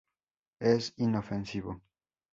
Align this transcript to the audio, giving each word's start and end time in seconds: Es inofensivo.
Es 0.71 0.89
inofensivo. 0.97 1.79